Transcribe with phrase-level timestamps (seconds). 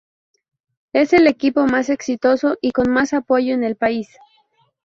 [0.93, 4.09] Es el equipo más exitoso y con más apoyo en el país.